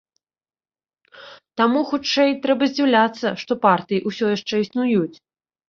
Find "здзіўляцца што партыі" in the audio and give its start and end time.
2.73-4.03